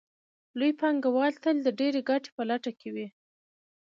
لوی 0.57 0.71
پانګوال 0.79 1.33
تل 1.43 1.57
د 1.63 1.67
ډېرې 1.79 2.01
ګټې 2.09 2.29
په 2.35 2.43
لټه 2.49 2.71
کې 2.79 2.89
وي 2.95 3.07